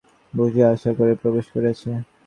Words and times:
বুঝিল, 0.33 0.63
আশা 0.73 0.89
ঘরে 0.97 1.13
প্রবেশ 1.21 1.45
করিয়াছে। 1.53 1.89